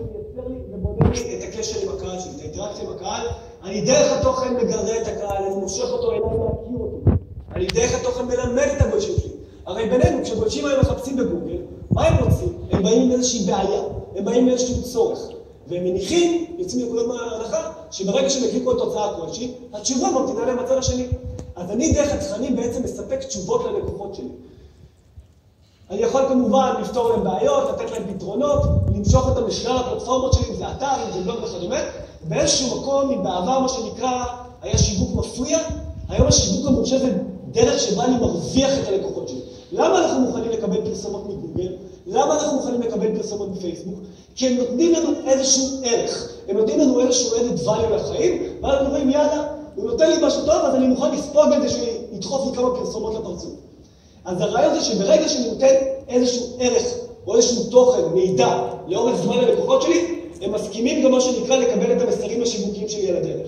שמייצר 0.00 0.48
לי 0.48 0.58
ובונה 0.72 1.10
לי 1.10 1.38
את 1.38 1.42
הקשר 1.48 1.80
עם 1.80 1.88
הקהל 1.96 2.20
שלי, 2.20 2.30
את 2.36 2.40
האינטראקציה 2.40 2.84
עם 2.84 2.90
הקהל. 2.96 3.26
אני 3.64 3.80
דרך 3.80 4.12
התוכן 4.12 4.56
מגרה 4.56 5.02
את 5.02 5.06
הקהל, 5.06 5.44
אני 5.44 5.54
מושך 5.54 5.88
אותו 5.92 6.10
אליי 6.10 6.20
להכיר 6.20 6.78
אותו. 6.78 6.98
אני 7.54 7.66
דרך 7.66 7.94
התוכן 8.00 8.24
מלמד 8.24 8.68
את 8.76 8.82
הגולשים 8.82 9.14
שלי. 9.18 9.30
הרי 9.66 9.88
בינינו, 9.88 10.24
כשגולשים 10.24 10.66
היום 10.66 10.80
מחפשים 10.80 11.16
בגוגל, 11.16 11.56
מה 11.90 12.06
הם 12.06 12.24
רוצים? 12.24 12.58
הם 12.70 12.82
באים 12.82 13.02
עם 13.02 13.10
איזושהי 13.10 13.46
בעיה, 13.46 13.82
הם 14.16 14.24
באים 14.24 14.46
עם 14.46 14.52
איזשהו 14.52 14.82
צורך. 14.82 15.18
והם 15.66 15.84
מניחים, 15.84 16.56
יוצאים 16.58 16.84
מנקודת 16.86 17.06
מההנחה, 17.06 17.72
שברגע 17.90 18.30
שהם 18.30 18.44
הקליקו 18.44 18.72
את 18.72 18.78
תוצאה 18.78 19.14
כלשהי, 19.14 19.52
התשובה 19.72 20.10
ממתינה 20.10 20.46
להם 20.46 20.56
בצד 20.64 20.76
השני. 20.76 21.06
אז 21.56 21.70
אני 21.70 21.92
דרך 21.92 22.12
התכנים 22.12 22.56
בעצם 22.56 22.82
מספק 22.82 23.18
תשובות 23.18 23.64
ללקוחות 23.64 24.14
שלי. 24.14 24.28
אני 25.90 26.00
יכול 26.00 26.22
כמובן 26.28 26.74
לפתור 26.80 27.08
להם 27.08 27.24
בעיות, 27.24 27.68
לתת 27.70 27.90
להם 27.90 28.02
למשוך 29.14 29.28
אותם 29.28 29.46
לשלל 29.46 29.76
הפלטפורמות 29.76 30.32
שלי, 30.32 30.44
אם 30.50 30.54
זה 30.54 30.64
אתר, 30.70 30.86
אם 30.86 31.12
זה 31.12 31.20
בלוג 31.20 31.36
וכדומה. 31.42 31.76
באיזשהו 32.28 32.80
מקום, 32.80 33.10
אם 33.10 33.22
בעבר 33.22 33.58
מה 33.58 33.68
שנקרא 33.68 34.24
היה 34.62 34.78
שיווק 34.78 35.14
מפריע, 35.14 35.58
היום 36.08 36.26
השיווק 36.26 36.66
המורשה 36.66 36.98
זה 36.98 37.18
דרך 37.50 37.80
שבה 37.80 38.04
אני 38.04 38.16
מרוויח 38.16 38.70
את 38.78 38.88
הלקוחות 38.88 39.28
שלי. 39.28 39.40
למה 39.72 39.98
אנחנו 39.98 40.20
מוכנים 40.20 40.50
לקבל 40.50 40.84
פרסומות 40.84 41.26
מגוגל? 41.26 41.72
למה 42.06 42.34
אנחנו 42.34 42.56
מוכנים 42.56 42.80
לקבל 42.80 43.16
פרסומות 43.16 43.54
בפייסבוק? 43.54 43.98
כי 44.34 44.48
הם 44.48 44.56
נותנים 44.56 44.92
לנו 44.92 45.08
איזשהו 45.26 45.66
ערך, 45.84 46.28
הם 46.48 46.56
נותנים 46.56 46.80
לנו 46.80 47.00
איזשהו 47.00 47.36
added 47.36 47.66
value 47.66 47.94
לחיים, 47.94 48.42
ואז 48.62 48.72
אנחנו 48.72 48.86
אומרים, 48.86 49.10
יאללה, 49.10 49.44
הוא 49.74 49.90
נותן 49.90 50.10
לי 50.10 50.26
משהו 50.26 50.40
טוב, 50.40 50.64
אז 50.64 50.74
אני 50.74 50.86
מוכן 50.86 51.14
לספוג 51.14 51.52
את 51.56 51.62
זה 51.62 51.68
שהוא 51.68 51.86
ידחוף 52.12 52.50
לי 52.50 52.56
כמה 52.56 52.70
פרסומות 52.70 53.14
לפרצוף. 53.14 53.52
אז 54.24 54.40
הרעיון 54.40 54.74
זה 54.74 54.80
שברגע 54.80 55.28
שאני 55.28 55.50
נותן 55.50 55.74
איזשהו 56.08 56.46
ערך 56.58 56.82
או 57.26 57.36
איזשהו 57.36 57.64
תוכן, 57.64 58.02
מידע, 58.14 58.62
לאורך 58.86 59.16
זמן 59.16 59.38
ללקוחות 59.38 59.82
שלי, 59.82 60.20
הם 60.42 60.52
מסכימים 60.52 61.04
גם 61.04 61.10
מה 61.10 61.20
שנקרא 61.20 61.56
לקבל 61.56 61.92
את 61.92 62.02
המסרים 62.02 62.42
השיווקיים 62.42 62.86
על 63.08 63.16
הדרך. 63.16 63.39